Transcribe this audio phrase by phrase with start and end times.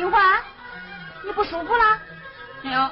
[0.00, 0.42] 金花，
[1.22, 2.00] 你不舒服了？
[2.62, 2.90] 没有。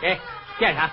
[0.00, 0.20] 给，
[0.58, 0.88] 垫上。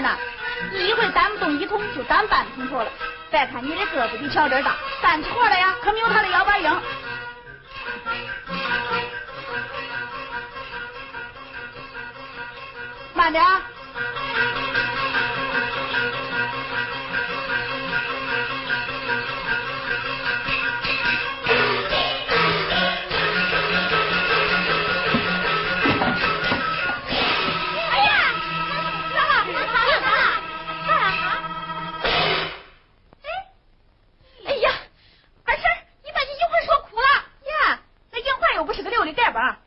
[0.00, 0.16] 那
[0.72, 2.90] 你一回担不动一桶，就担半桶头了。
[3.30, 6.80] 再看你的个子比小珍大，犯错了呀，可没有他的腰板硬。
[13.14, 13.44] 慢点。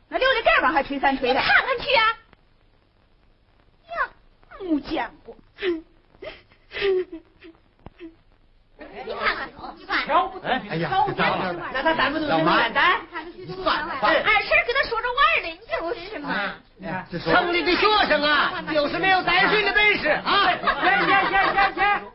[0.08, 1.40] 那留着盖上还吹三吹的。
[1.40, 2.06] 你看看去啊！
[3.88, 3.94] 呀，
[4.60, 5.36] 没见过。
[9.04, 10.40] 你看看，你看，瞧不？
[10.40, 13.00] 那他咱们都买单，
[13.62, 13.94] 算了。
[14.00, 16.54] 婶跟他说着玩的，你就是嘛。
[17.24, 20.50] 城里的学生啊，就是没有担水的本事啊！
[20.82, 22.12] 行行行行行，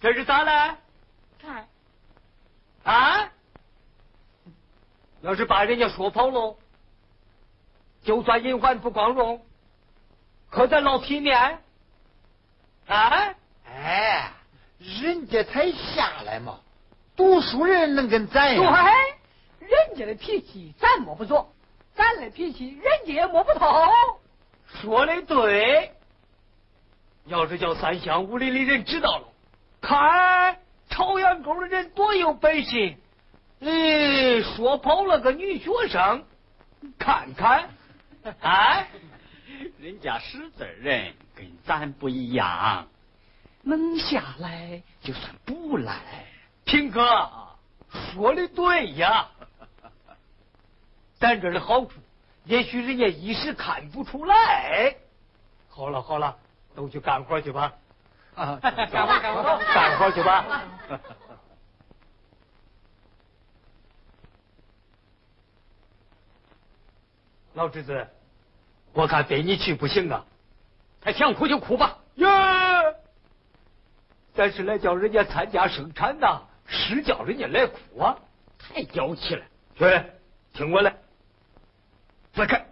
[0.00, 0.76] 这是咋了？
[5.34, 6.56] 人家说跑了，
[8.02, 9.44] 就算银环不光荣，
[10.50, 11.58] 可咱老体面。
[12.86, 13.34] 啊？
[13.70, 14.32] 哎，
[14.78, 16.58] 人家才下来嘛，
[17.14, 18.64] 读书人能跟咱对，
[19.60, 21.46] 人家的脾气咱摸不着，
[21.94, 23.66] 咱的脾气人家也摸不透。
[24.66, 25.92] 说的对，
[27.26, 29.28] 要是叫三乡五里的人知道了，
[29.82, 30.56] 看
[30.88, 32.96] 朝阳沟的人多有本事。
[33.60, 36.24] 哎，说跑了个女学生，
[36.98, 37.68] 看看，
[38.40, 38.86] 啊，
[39.78, 42.86] 人家识字人跟咱不一样，
[43.62, 46.00] 能下来就算不赖。
[46.64, 47.28] 平哥
[47.90, 49.26] 说的对呀，
[51.18, 51.94] 咱这的好处，
[52.44, 54.94] 也许人家一时看不出来。
[55.68, 56.36] 好了好了，
[56.76, 57.72] 都去干活去吧。
[58.36, 60.62] 啊，干活干活，干活去吧。
[67.58, 68.06] 老侄子，
[68.92, 70.24] 我看背你去不行啊！
[71.00, 71.98] 他想哭就哭吧。
[72.14, 72.24] 耶，
[74.32, 78.16] 咱是来叫人家参加生产的，是叫人家来哭啊！
[78.60, 79.44] 太娇气了。
[79.76, 79.84] 去，
[80.52, 80.94] 听我来，
[82.32, 82.64] 再看。